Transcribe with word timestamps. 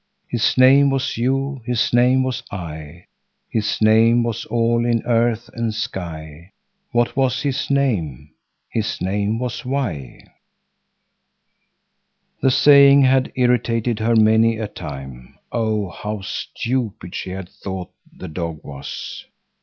His 0.27 0.57
name 0.57 0.89
was 0.89 1.15
you, 1.15 1.61
His 1.63 1.93
name 1.93 2.23
was 2.23 2.41
I, 2.49 3.05
His 3.47 3.79
name 3.83 4.23
was 4.23 4.45
all 4.45 4.83
in 4.83 5.03
Earth 5.05 5.47
and 5.53 5.71
Sky. 5.75 6.53
What 6.91 7.15
was 7.15 7.43
his 7.43 7.69
name? 7.69 8.31
His 8.67 8.99
name 8.99 9.37
was 9.37 9.63
why." 9.63 10.23
The 12.41 12.49
saying 12.49 13.03
had 13.03 13.31
irritated 13.35 13.99
her 13.99 14.15
many 14.15 14.57
a 14.57 14.67
time. 14.67 15.37
Oh, 15.51 15.91
how 15.91 16.21
stupid 16.21 17.13
she 17.13 17.29
had 17.29 17.47
thought 17.49 17.91
the 18.11 18.27
dog 18.27 18.61
was! 18.63 19.23